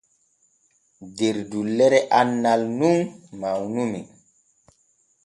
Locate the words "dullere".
1.51-1.99